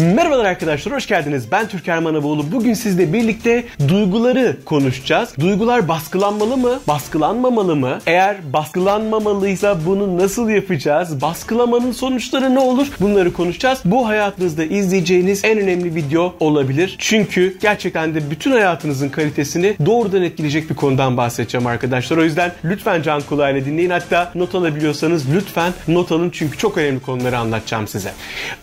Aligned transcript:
Merhabalar 0.00 0.44
arkadaşlar, 0.44 0.94
hoş 0.94 1.06
geldiniz. 1.06 1.52
Ben 1.52 1.68
Türker 1.68 1.98
Manavoğlu. 1.98 2.52
Bugün 2.52 2.74
sizle 2.74 3.12
birlikte 3.12 3.64
duyguları 3.88 4.56
konuşacağız. 4.64 5.34
Duygular 5.40 5.88
baskılanmalı 5.88 6.56
mı, 6.56 6.80
baskılanmamalı 6.88 7.76
mı? 7.76 7.98
Eğer 8.06 8.52
baskılanmamalıysa 8.52 9.78
bunu 9.86 10.18
nasıl 10.18 10.48
yapacağız? 10.48 11.20
Baskılamanın 11.20 11.92
sonuçları 11.92 12.54
ne 12.54 12.58
olur? 12.58 12.86
Bunları 13.00 13.32
konuşacağız. 13.32 13.78
Bu 13.84 14.08
hayatınızda 14.08 14.64
izleyeceğiniz 14.64 15.44
en 15.44 15.58
önemli 15.58 15.94
video 15.94 16.34
olabilir. 16.40 16.96
Çünkü 16.98 17.56
gerçekten 17.60 18.14
de 18.14 18.30
bütün 18.30 18.50
hayatınızın 18.50 19.08
kalitesini 19.08 19.76
doğrudan 19.86 20.22
etkileyecek 20.22 20.70
bir 20.70 20.74
konudan 20.76 21.16
bahsedeceğim 21.16 21.66
arkadaşlar. 21.66 22.16
O 22.16 22.24
yüzden 22.24 22.52
lütfen 22.64 23.02
can 23.02 23.20
kulağıyla 23.22 23.64
dinleyin. 23.64 23.90
Hatta 23.90 24.32
not 24.34 24.54
alabiliyorsanız 24.54 25.34
lütfen 25.34 25.72
not 25.88 26.12
alın 26.12 26.30
çünkü 26.30 26.58
çok 26.58 26.78
önemli 26.78 27.00
konuları 27.00 27.38
anlatacağım 27.38 27.88
size. 27.88 28.12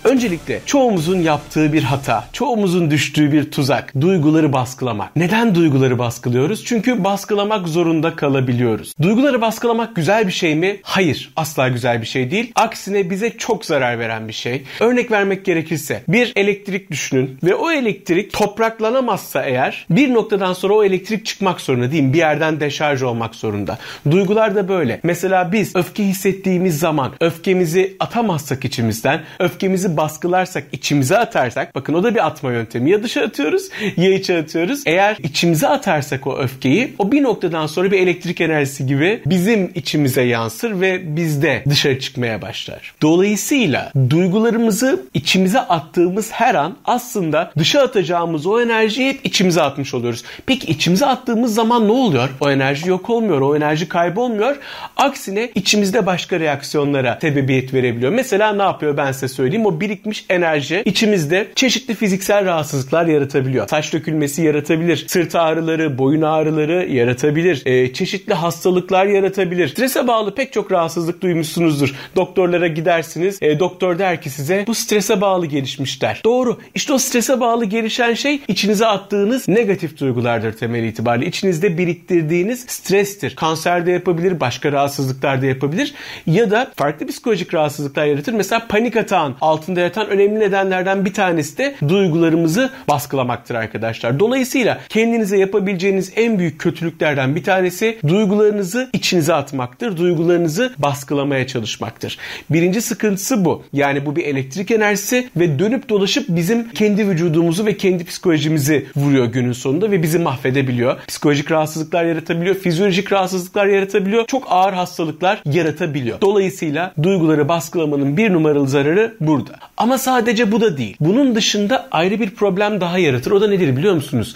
Öncelikle 0.03 0.61
çoğumuzun 0.65 1.26
yaptığı 1.27 1.73
bir 1.73 1.83
hata, 1.83 2.27
çoğumuzun 2.33 2.91
düştüğü 2.91 3.31
bir 3.31 3.51
tuzak, 3.51 4.01
duyguları 4.01 4.53
baskılamak. 4.53 5.15
Neden 5.15 5.55
duyguları 5.55 5.99
baskılıyoruz? 5.99 6.65
Çünkü 6.65 7.03
baskılamak 7.03 7.67
zorunda 7.67 8.15
kalabiliyoruz. 8.15 8.93
Duyguları 9.01 9.41
baskılamak 9.41 9.95
güzel 9.95 10.27
bir 10.27 10.31
şey 10.31 10.55
mi? 10.55 10.77
Hayır, 10.83 11.31
asla 11.35 11.67
güzel 11.69 12.01
bir 12.01 12.07
şey 12.07 12.31
değil. 12.31 12.51
Aksine 12.55 13.09
bize 13.09 13.37
çok 13.37 13.65
zarar 13.65 13.99
veren 13.99 14.27
bir 14.27 14.33
şey. 14.33 14.63
Örnek 14.79 15.11
vermek 15.11 15.45
gerekirse 15.45 16.03
bir 16.07 16.33
elektrik 16.35 16.91
düşünün 16.91 17.37
ve 17.43 17.55
o 17.55 17.71
elektrik 17.71 18.33
topraklanamazsa 18.33 19.43
eğer 19.43 19.85
bir 19.89 20.13
noktadan 20.13 20.53
sonra 20.53 20.73
o 20.73 20.83
elektrik 20.83 21.25
çıkmak 21.25 21.61
zorunda 21.61 21.91
değil 21.91 22.03
mi? 22.03 22.13
Bir 22.13 22.17
yerden 22.17 22.59
deşarj 22.59 23.03
olmak 23.03 23.35
zorunda. 23.35 23.77
Duygular 24.11 24.55
da 24.55 24.67
böyle. 24.67 24.99
Mesela 25.03 25.51
biz 25.51 25.75
öfke 25.75 26.03
hissettiğimiz 26.03 26.79
zaman 26.79 27.11
öfkemizi 27.21 27.97
atamazsak 27.99 28.65
içimizden, 28.65 29.23
öfkemizi 29.39 29.97
baskılarsak 29.97 30.63
içimize 30.71 31.16
atarsak 31.19 31.75
bakın 31.75 31.93
o 31.93 32.03
da 32.03 32.15
bir 32.15 32.27
atma 32.27 32.51
yöntemi. 32.51 32.91
Ya 32.91 33.03
dışa 33.03 33.21
atıyoruz 33.21 33.69
ya 33.97 34.13
içe 34.13 34.37
atıyoruz. 34.37 34.83
Eğer 34.85 35.17
içimize 35.23 35.67
atarsak 35.67 36.27
o 36.27 36.37
öfkeyi 36.37 36.93
o 36.99 37.11
bir 37.11 37.23
noktadan 37.23 37.67
sonra 37.67 37.91
bir 37.91 37.99
elektrik 37.99 38.41
enerjisi 38.41 38.85
gibi 38.85 39.21
bizim 39.25 39.71
içimize 39.75 40.21
yansır 40.21 40.81
ve 40.81 41.15
bizde 41.15 41.63
dışarı 41.69 41.99
çıkmaya 41.99 42.41
başlar. 42.41 42.93
Dolayısıyla 43.01 43.91
duygularımızı 44.09 45.05
içimize 45.13 45.59
attığımız 45.59 46.31
her 46.31 46.55
an 46.55 46.77
aslında 46.85 47.51
dışa 47.57 47.81
atacağımız 47.81 48.45
o 48.45 48.61
enerjiyi 48.61 49.09
hep 49.09 49.25
içimize 49.25 49.61
atmış 49.61 49.93
oluyoruz. 49.93 50.23
Peki 50.45 50.67
içimize 50.67 51.05
attığımız 51.05 51.53
zaman 51.53 51.87
ne 51.87 51.91
oluyor? 51.91 52.29
O 52.39 52.49
enerji 52.49 52.89
yok 52.89 53.09
olmuyor. 53.09 53.41
O 53.41 53.55
enerji 53.55 53.89
kaybolmuyor. 53.89 54.55
Aksine 54.97 55.51
içimizde 55.55 56.05
başka 56.05 56.39
reaksiyonlara 56.39 57.17
sebebiyet 57.21 57.73
verebiliyor. 57.73 58.11
Mesela 58.11 58.53
ne 58.53 58.63
yapıyor 58.63 58.97
ben 58.97 59.11
size 59.11 59.27
söyleyeyim. 59.27 59.65
O 59.65 59.81
birikmiş 59.81 60.25
enerji 60.29 60.81
içimizde 60.97 61.47
çeşitli 61.55 61.95
fiziksel 61.95 62.45
rahatsızlıklar 62.45 63.05
yaratabiliyor. 63.05 63.67
Saç 63.67 63.93
dökülmesi 63.93 64.41
yaratabilir. 64.41 65.05
Sırt 65.07 65.35
ağrıları, 65.35 65.97
boyun 65.97 66.21
ağrıları 66.21 66.87
yaratabilir. 66.91 67.65
E, 67.65 67.93
çeşitli 67.93 68.33
hastalıklar 68.33 69.05
yaratabilir. 69.05 69.67
Strese 69.67 70.07
bağlı 70.07 70.35
pek 70.35 70.53
çok 70.53 70.71
rahatsızlık 70.71 71.21
duymuşsunuzdur. 71.21 71.95
Doktorlara 72.15 72.67
gidersiniz. 72.67 73.37
E, 73.41 73.59
doktor 73.59 73.99
der 73.99 74.21
ki 74.21 74.29
size 74.29 74.63
bu 74.67 74.75
strese 74.75 75.21
bağlı 75.21 75.45
gelişmiş 75.45 76.01
der. 76.01 76.21
Doğru. 76.25 76.57
İşte 76.75 76.93
o 76.93 76.97
strese 76.97 77.39
bağlı 77.39 77.65
gelişen 77.65 78.13
şey 78.13 78.41
içinize 78.47 78.85
attığınız 78.85 79.47
negatif 79.47 79.99
duygulardır 79.99 80.53
temel 80.53 80.83
itibariyle. 80.83 81.25
İçinizde 81.25 81.77
biriktirdiğiniz 81.77 82.65
strestir. 82.67 83.35
Kanser 83.35 83.85
de 83.85 83.91
yapabilir, 83.91 84.39
başka 84.39 84.71
rahatsızlıklar 84.71 85.41
da 85.41 85.45
yapabilir 85.45 85.93
ya 86.27 86.51
da 86.51 86.71
farklı 86.75 87.07
psikolojik 87.07 87.53
rahatsızlıklar 87.53 88.05
yaratır. 88.05 88.33
Mesela 88.33 88.67
panik 88.69 88.97
atağın 88.97 89.35
altında 89.41 89.79
yatan 89.79 90.07
önemli 90.07 90.39
nedenlerden 90.39 90.86
bir 90.95 91.13
tanesi 91.13 91.57
de 91.57 91.75
duygularımızı 91.87 92.69
baskılamaktır 92.89 93.55
arkadaşlar. 93.55 94.19
Dolayısıyla 94.19 94.79
kendinize 94.89 95.37
yapabileceğiniz 95.37 96.11
en 96.15 96.39
büyük 96.39 96.59
kötülüklerden 96.59 97.35
bir 97.35 97.43
tanesi 97.43 97.97
duygularınızı 98.07 98.89
içinize 98.93 99.33
atmaktır. 99.33 99.97
Duygularınızı 99.97 100.73
baskılamaya 100.77 101.47
çalışmaktır. 101.47 102.17
Birinci 102.49 102.81
sıkıntısı 102.81 103.45
bu. 103.45 103.63
Yani 103.73 104.05
bu 104.05 104.15
bir 104.15 104.25
elektrik 104.25 104.71
enerjisi 104.71 105.29
ve 105.37 105.59
dönüp 105.59 105.89
dolaşıp 105.89 106.25
bizim 106.29 106.69
kendi 106.69 107.07
vücudumuzu 107.07 107.65
ve 107.65 107.77
kendi 107.77 108.05
psikolojimizi 108.05 108.85
vuruyor 108.95 109.25
günün 109.25 109.51
sonunda 109.51 109.91
ve 109.91 110.03
bizi 110.03 110.19
mahvedebiliyor. 110.19 110.97
Psikolojik 111.07 111.51
rahatsızlıklar 111.51 112.05
yaratabiliyor, 112.05 112.55
fizyolojik 112.55 113.11
rahatsızlıklar 113.11 113.65
yaratabiliyor, 113.65 114.25
çok 114.25 114.43
ağır 114.49 114.73
hastalıklar 114.73 115.41
yaratabiliyor. 115.45 116.21
Dolayısıyla 116.21 116.93
duyguları 117.03 117.49
baskılamanın 117.49 118.17
bir 118.17 118.33
numaralı 118.33 118.67
zararı 118.67 119.15
burada. 119.19 119.53
Ama 119.77 119.97
sadece 119.97 120.51
bu 120.51 120.61
da 120.61 120.76
değil. 120.77 120.97
Bunun 120.99 121.35
dışında 121.35 121.87
ayrı 121.91 122.19
bir 122.19 122.29
problem 122.29 122.81
daha 122.81 122.97
yaratır. 122.97 123.31
O 123.31 123.41
da 123.41 123.47
nedir 123.47 123.77
biliyor 123.77 123.93
musunuz? 123.93 124.35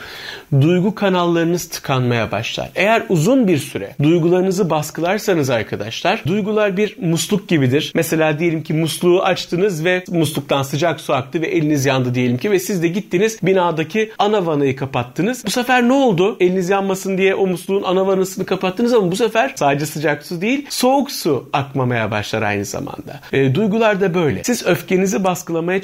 Duygu 0.62 0.96
kanallarınız 0.96 1.69
tıkanmaya 1.69 2.31
başlar. 2.31 2.69
Eğer 2.75 3.03
uzun 3.09 3.47
bir 3.47 3.57
süre 3.57 3.96
duygularınızı 4.03 4.69
baskılarsanız 4.69 5.50
arkadaşlar, 5.50 6.22
duygular 6.28 6.78
bir 6.78 6.97
musluk 7.01 7.47
gibidir. 7.47 7.91
Mesela 7.96 8.40
diyelim 8.40 8.63
ki 8.63 8.74
musluğu 8.74 9.24
açtınız 9.24 9.85
ve 9.85 10.03
musluktan 10.09 10.63
sıcak 10.63 11.01
su 11.01 11.13
aktı 11.13 11.41
ve 11.41 11.47
eliniz 11.47 11.85
yandı 11.85 12.16
diyelim 12.16 12.38
ki 12.38 12.51
ve 12.51 12.59
siz 12.59 12.84
de 12.84 12.88
gittiniz 12.88 13.38
binadaki 13.44 14.12
ana 14.19 14.46
vanayı 14.46 14.75
kapattınız. 14.75 15.46
Bu 15.46 15.51
sefer 15.51 15.88
ne 15.88 15.94
oldu? 15.94 16.38
Eliniz 16.40 16.69
yanmasın 16.69 17.18
diye 17.18 17.35
o 17.35 17.47
musluğun 17.47 17.84
ana 17.84 18.07
vanasını 18.07 18.46
kapattınız 18.46 18.94
ama 18.94 19.12
bu 19.12 19.16
sefer 19.16 19.53
sadece 19.56 19.85
sıcak 19.85 20.25
su 20.25 20.41
değil, 20.41 20.66
soğuk 20.69 21.12
su 21.12 21.50
akmamaya 21.53 22.12
başlar 22.12 22.41
aynı 22.41 22.66
zamanda. 22.66 23.19
E, 23.34 23.56
duygular 23.56 24.01
da 24.01 24.13
böyle. 24.13 24.44
Siz 24.44 24.66
öfkenizi 24.66 25.24
baskılamaya 25.24 25.81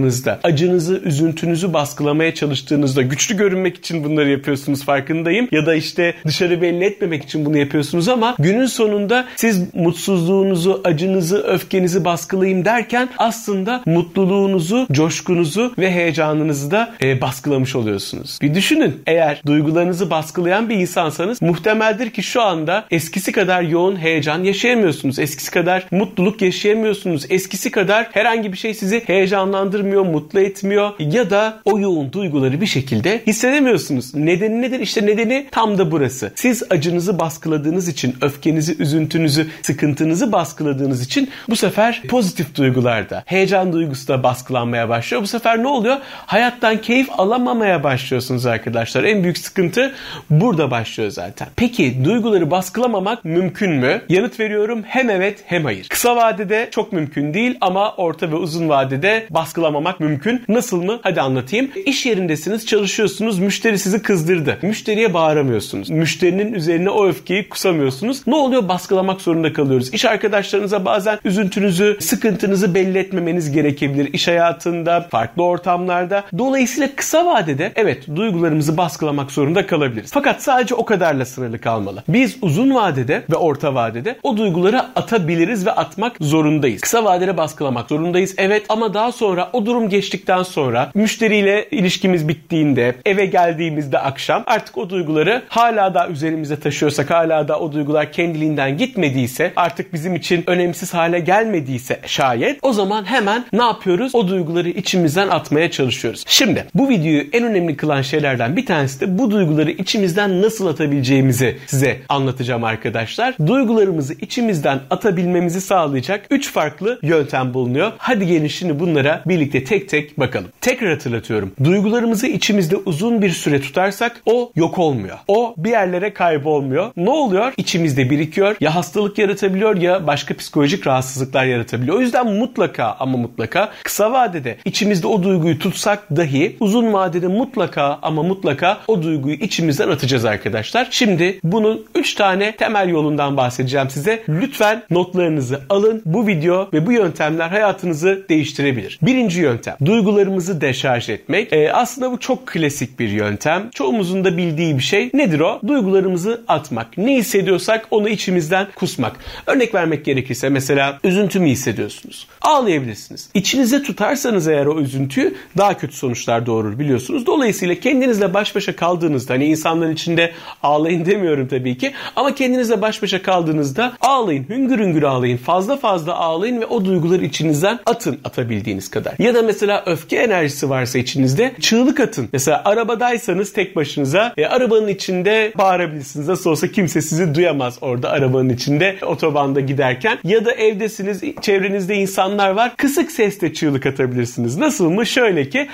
çalıştığınızda, 0.00 0.40
acınızı, 0.42 1.00
üzüntünüzü 1.04 1.72
baskılamaya 1.72 2.34
çalıştığınızda, 2.34 3.02
güçlü 3.02 3.36
görünmek 3.36 3.76
için 3.76 4.04
bunları 4.04 4.30
yapıyorsunuz 4.30 4.84
farkındayım. 4.84 5.48
Ya 5.52 5.66
da 5.66 5.74
işte 5.74 6.14
dışarı 6.26 6.62
belli 6.62 6.84
etmemek 6.84 7.24
için 7.24 7.44
bunu 7.44 7.58
yapıyorsunuz 7.58 8.08
ama 8.08 8.34
günün 8.38 8.66
sonunda 8.66 9.26
siz 9.36 9.74
mutsuzluğunuzu, 9.74 10.80
acınızı, 10.84 11.42
öfkenizi 11.42 12.04
baskılayayım 12.04 12.64
derken 12.64 13.08
aslında 13.18 13.82
mutluluğunuzu, 13.86 14.86
coşkunuzu 14.92 15.72
ve 15.78 15.90
heyecanınızı 15.90 16.70
da 16.70 16.94
e, 17.02 17.20
baskılamış 17.20 17.76
oluyorsunuz. 17.76 18.38
Bir 18.42 18.54
düşünün 18.54 19.02
eğer 19.06 19.42
duygularınızı 19.46 20.10
baskılayan 20.10 20.68
bir 20.68 20.76
insansanız 20.76 21.42
muhtemeldir 21.42 22.10
ki 22.10 22.22
şu 22.22 22.42
anda 22.42 22.84
eskisi 22.90 23.32
kadar 23.32 23.62
yoğun 23.62 23.96
heyecan 23.96 24.44
yaşayamıyorsunuz. 24.44 25.18
Eskisi 25.18 25.50
kadar 25.50 25.86
mutluluk 25.90 26.42
yaşayamıyorsunuz. 26.42 27.26
Eskisi 27.30 27.70
kadar 27.70 28.08
herhangi 28.12 28.52
bir 28.52 28.58
şey 28.58 28.74
sizi 28.74 29.02
heyecanlandırmıyor, 29.06 29.89
mutlu 29.98 30.40
etmiyor 30.40 30.90
ya 30.98 31.30
da 31.30 31.60
o 31.64 31.78
yoğun 31.78 32.12
duyguları 32.12 32.60
bir 32.60 32.66
şekilde 32.66 33.22
hissedemiyorsunuz. 33.26 34.14
Nedeni 34.14 34.62
nedir? 34.62 34.80
İşte 34.80 35.06
nedeni 35.06 35.46
tam 35.50 35.78
da 35.78 35.90
burası. 35.90 36.32
Siz 36.34 36.62
acınızı 36.70 37.18
baskıladığınız 37.18 37.88
için, 37.88 38.16
öfkenizi, 38.20 38.76
üzüntünüzü, 38.78 39.46
sıkıntınızı 39.62 40.32
baskıladığınız 40.32 41.02
için 41.02 41.30
bu 41.48 41.56
sefer 41.56 42.02
pozitif 42.08 42.54
duygularda, 42.54 43.22
heyecan 43.26 43.72
duygusu 43.72 44.08
da 44.08 44.22
baskılanmaya 44.22 44.88
başlıyor. 44.88 45.22
Bu 45.22 45.26
sefer 45.26 45.62
ne 45.62 45.68
oluyor? 45.68 45.96
Hayattan 46.26 46.76
keyif 46.80 47.20
alamamaya 47.20 47.84
başlıyorsunuz 47.84 48.46
arkadaşlar. 48.46 49.04
En 49.04 49.22
büyük 49.22 49.38
sıkıntı 49.38 49.94
burada 50.30 50.70
başlıyor 50.70 51.10
zaten. 51.10 51.48
Peki 51.56 52.04
duyguları 52.04 52.50
baskılamamak 52.50 53.24
mümkün 53.24 53.70
mü? 53.70 54.02
Yanıt 54.08 54.40
veriyorum 54.40 54.82
hem 54.86 55.10
evet 55.10 55.42
hem 55.46 55.64
hayır. 55.64 55.88
Kısa 55.88 56.16
vadede 56.16 56.68
çok 56.70 56.92
mümkün 56.92 57.34
değil 57.34 57.58
ama 57.60 57.94
orta 57.96 58.30
ve 58.30 58.36
uzun 58.36 58.68
vadede 58.68 59.26
baskılamamak 59.30 59.79
mümkün. 60.00 60.42
Nasıl 60.48 60.82
mı? 60.82 61.00
Hadi 61.02 61.20
anlatayım. 61.20 61.70
İş 61.86 62.06
yerindesiniz, 62.06 62.66
çalışıyorsunuz, 62.66 63.38
müşteri 63.38 63.78
sizi 63.78 64.02
kızdırdı. 64.02 64.58
Müşteriye 64.62 65.14
bağıramıyorsunuz. 65.14 65.90
Müşterinin 65.90 66.52
üzerine 66.52 66.90
o 66.90 67.06
öfkeyi 67.06 67.48
kusamıyorsunuz. 67.48 68.26
Ne 68.26 68.34
oluyor? 68.34 68.68
Baskılamak 68.68 69.20
zorunda 69.20 69.52
kalıyoruz. 69.52 69.94
İş 69.94 70.04
arkadaşlarınıza 70.04 70.84
bazen 70.84 71.18
üzüntünüzü, 71.24 71.96
sıkıntınızı 72.00 72.74
belli 72.74 72.98
etmemeniz 72.98 73.52
gerekebilir. 73.52 74.12
İş 74.12 74.28
hayatında, 74.28 75.08
farklı 75.10 75.42
ortamlarda. 75.42 76.24
Dolayısıyla 76.38 76.88
kısa 76.96 77.26
vadede 77.26 77.72
evet 77.76 78.06
duygularımızı 78.16 78.76
baskılamak 78.76 79.30
zorunda 79.30 79.66
kalabiliriz. 79.66 80.10
Fakat 80.12 80.42
sadece 80.42 80.74
o 80.74 80.84
kadarla 80.84 81.24
sınırlı 81.24 81.58
kalmalı. 81.58 82.02
Biz 82.08 82.36
uzun 82.42 82.74
vadede 82.74 83.22
ve 83.30 83.36
orta 83.36 83.74
vadede 83.74 84.16
o 84.22 84.36
duyguları 84.36 84.80
atabiliriz 84.80 85.66
ve 85.66 85.72
atmak 85.72 86.16
zorundayız. 86.20 86.80
Kısa 86.80 87.04
vadede 87.04 87.36
baskılamak 87.36 87.88
zorundayız. 87.88 88.34
Evet 88.38 88.66
ama 88.68 88.94
daha 88.94 89.12
sonra 89.12 89.50
o 89.52 89.66
durum 89.70 89.88
geçtikten 89.88 90.42
sonra 90.42 90.90
müşteriyle 90.94 91.68
ilişkimiz 91.70 92.28
bittiğinde 92.28 92.94
eve 93.06 93.26
geldiğimizde 93.26 93.98
akşam 93.98 94.42
artık 94.46 94.78
o 94.78 94.90
duyguları 94.90 95.42
hala 95.48 95.94
da 95.94 96.08
üzerimizde 96.08 96.60
taşıyorsak 96.60 97.10
hala 97.10 97.48
da 97.48 97.60
o 97.60 97.72
duygular 97.72 98.12
kendiliğinden 98.12 98.76
gitmediyse 98.76 99.52
artık 99.56 99.92
bizim 99.92 100.14
için 100.16 100.44
önemsiz 100.46 100.94
hale 100.94 101.20
gelmediyse 101.20 102.00
şayet 102.06 102.58
o 102.62 102.72
zaman 102.72 103.04
hemen 103.04 103.44
ne 103.52 103.62
yapıyoruz? 103.62 104.14
O 104.14 104.28
duyguları 104.28 104.68
içimizden 104.68 105.28
atmaya 105.28 105.70
çalışıyoruz. 105.70 106.24
Şimdi 106.26 106.66
bu 106.74 106.88
videoyu 106.88 107.24
en 107.32 107.44
önemli 107.44 107.76
kılan 107.76 108.02
şeylerden 108.02 108.56
bir 108.56 108.66
tanesi 108.66 109.00
de 109.00 109.18
bu 109.18 109.30
duyguları 109.30 109.70
içimizden 109.70 110.42
nasıl 110.42 110.66
atabileceğimizi 110.66 111.56
size 111.66 111.96
anlatacağım 112.08 112.64
arkadaşlar. 112.64 113.34
Duygularımızı 113.46 114.14
içimizden 114.14 114.80
atabilmemizi 114.90 115.60
sağlayacak 115.60 116.26
3 116.30 116.52
farklı 116.52 116.98
yöntem 117.02 117.54
bulunuyor. 117.54 117.92
Hadi 117.98 118.26
gelin 118.26 118.46
şimdi 118.46 118.80
bunlara 118.80 119.22
birlikte 119.26 119.59
birlikte 119.60 119.78
tek 119.78 119.88
tek 119.88 120.18
bakalım. 120.20 120.48
Tekrar 120.60 120.90
hatırlatıyorum. 120.90 121.52
Duygularımızı 121.64 122.26
içimizde 122.26 122.76
uzun 122.76 123.22
bir 123.22 123.30
süre 123.30 123.60
tutarsak 123.60 124.22
o 124.26 124.52
yok 124.56 124.78
olmuyor. 124.78 125.18
O 125.28 125.54
bir 125.56 125.70
yerlere 125.70 126.12
kaybolmuyor. 126.12 126.90
Ne 126.96 127.10
oluyor? 127.10 127.52
İçimizde 127.56 128.10
birikiyor. 128.10 128.56
Ya 128.60 128.74
hastalık 128.74 129.18
yaratabiliyor 129.18 129.76
ya 129.76 130.06
başka 130.06 130.36
psikolojik 130.36 130.86
rahatsızlıklar 130.86 131.44
yaratabiliyor. 131.44 131.96
O 131.96 132.00
yüzden 132.00 132.26
mutlaka 132.26 132.96
ama 133.00 133.18
mutlaka 133.18 133.72
kısa 133.82 134.12
vadede 134.12 134.56
içimizde 134.64 135.06
o 135.06 135.22
duyguyu 135.22 135.58
tutsak 135.58 136.10
dahi 136.16 136.56
uzun 136.60 136.92
vadede 136.92 137.26
mutlaka 137.26 137.98
ama 138.02 138.22
mutlaka 138.22 138.80
o 138.88 139.02
duyguyu 139.02 139.34
içimizden 139.34 139.88
atacağız 139.88 140.24
arkadaşlar. 140.24 140.88
Şimdi 140.90 141.40
bunun 141.44 141.86
3 141.94 142.14
tane 142.14 142.56
temel 142.56 142.88
yolundan 142.88 143.36
bahsedeceğim 143.36 143.90
size. 143.90 144.22
Lütfen 144.28 144.82
notlarınızı 144.90 145.60
alın. 145.68 146.02
Bu 146.04 146.26
video 146.26 146.68
ve 146.72 146.86
bu 146.86 146.92
yöntemler 146.92 147.48
hayatınızı 147.48 148.24
değiştirebilir. 148.28 148.98
Birinci 149.02 149.39
yöntem. 149.40 149.76
Duygularımızı 149.84 150.60
deşarj 150.60 151.08
etmek. 151.08 151.52
Ee, 151.52 151.72
aslında 151.72 152.12
bu 152.12 152.20
çok 152.20 152.46
klasik 152.46 152.98
bir 152.98 153.08
yöntem. 153.08 153.70
Çoğumuzun 153.74 154.24
da 154.24 154.36
bildiği 154.36 154.78
bir 154.78 154.82
şey. 154.82 155.10
Nedir 155.14 155.40
o? 155.40 155.60
Duygularımızı 155.68 156.40
atmak. 156.48 156.98
Ne 156.98 157.16
hissediyorsak 157.16 157.86
onu 157.90 158.08
içimizden 158.08 158.66
kusmak. 158.74 159.16
Örnek 159.46 159.74
vermek 159.74 160.04
gerekirse 160.04 160.48
mesela 160.48 160.98
üzüntü 161.04 161.40
mü 161.40 161.48
hissediyorsunuz? 161.48 162.26
Ağlayabilirsiniz. 162.42 163.30
İçinize 163.34 163.82
tutarsanız 163.82 164.48
eğer 164.48 164.66
o 164.66 164.80
üzüntüyü 164.80 165.34
daha 165.56 165.76
kötü 165.76 165.96
sonuçlar 165.96 166.46
doğurur 166.46 166.78
biliyorsunuz. 166.78 167.26
Dolayısıyla 167.26 167.74
kendinizle 167.74 168.34
baş 168.34 168.54
başa 168.54 168.76
kaldığınızda 168.76 169.34
hani 169.34 169.44
insanların 169.44 169.92
içinde 169.92 170.32
ağlayın 170.62 171.06
demiyorum 171.06 171.48
tabii 171.48 171.78
ki 171.78 171.92
ama 172.16 172.34
kendinizle 172.34 172.82
baş 172.82 173.02
başa 173.02 173.22
kaldığınızda 173.22 173.92
ağlayın, 174.00 174.46
hüngür 174.48 174.78
hüngür 174.78 175.02
ağlayın, 175.02 175.36
fazla 175.36 175.76
fazla 175.76 176.14
ağlayın 176.14 176.60
ve 176.60 176.66
o 176.66 176.84
duyguları 176.84 177.24
içinizden 177.24 177.78
atın 177.86 178.18
atabildiğiniz 178.24 178.90
kadar. 178.90 179.14
Ya 179.18 179.29
da 179.34 179.42
mesela 179.42 179.82
öfke 179.86 180.16
enerjisi 180.16 180.70
varsa 180.70 180.98
içinizde 180.98 181.52
çığlık 181.60 182.00
atın. 182.00 182.28
Mesela 182.32 182.62
arabadaysanız 182.64 183.52
tek 183.52 183.76
başınıza 183.76 184.34
e, 184.36 184.46
arabanın 184.46 184.88
içinde 184.88 185.52
bağırabilirsiniz. 185.58 186.28
Nasıl 186.28 186.50
olsa 186.50 186.68
kimse 186.68 187.02
sizi 187.02 187.34
duyamaz 187.34 187.78
orada 187.80 188.10
arabanın 188.10 188.48
içinde 188.48 188.96
otobanda 189.02 189.60
giderken. 189.60 190.18
Ya 190.24 190.44
da 190.44 190.52
evdesiniz, 190.52 191.22
çevrenizde 191.40 191.94
insanlar 191.94 192.50
var. 192.50 192.76
Kısık 192.76 193.12
sesle 193.12 193.54
çığlık 193.54 193.86
atabilirsiniz. 193.86 194.56
Nasıl 194.56 194.90
mı? 194.90 195.06
Şöyle 195.06 195.48
ki 195.48 195.68